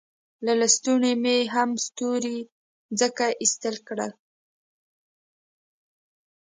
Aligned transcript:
له 0.45 0.53
لستوڼو 0.61 1.11
مې 1.23 1.37
هم 1.53 1.69
ستوري 1.85 2.39
ځکه 2.99 3.25
ایسته 3.41 3.69
کړل. 3.87 4.11